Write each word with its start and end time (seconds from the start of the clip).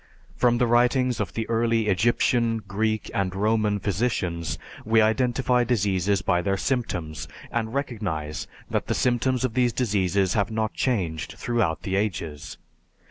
From 0.35 0.57
the 0.57 0.65
writings 0.65 1.19
of 1.19 1.33
the 1.33 1.47
early 1.47 1.85
Egyptian, 1.87 2.57
Greek, 2.67 3.11
and 3.13 3.35
Roman 3.35 3.77
physicians 3.79 4.57
we 4.83 4.99
identify 4.99 5.63
diseases 5.63 6.23
by 6.23 6.41
their 6.41 6.57
symptoms, 6.57 7.27
and 7.51 7.75
recognize 7.75 8.47
that 8.67 8.87
the 8.87 8.95
symptoms 8.95 9.45
of 9.45 9.53
these 9.53 9.73
diseases 9.73 10.33
have 10.33 10.49
not 10.49 10.73
changed 10.73 11.33
throughout 11.37 11.83
the 11.83 11.95
ages. 11.95 12.57